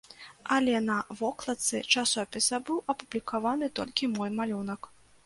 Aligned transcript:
Але 0.53 0.71
на 0.85 0.93
вокладцы 1.19 1.81
часопіса 2.01 2.59
быў 2.71 2.79
апублікаваны 2.95 3.71
толькі 3.81 4.11
мой 4.17 4.29
малюнак. 4.41 4.81